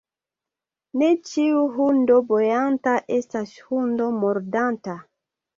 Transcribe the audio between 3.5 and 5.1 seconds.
hundo mordanta.